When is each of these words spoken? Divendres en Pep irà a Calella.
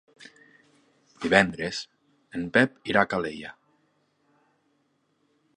Divendres 1.25 1.83
en 2.39 2.49
Pep 2.57 2.91
irà 2.93 3.05
a 3.07 3.11
Calella. 3.15 3.55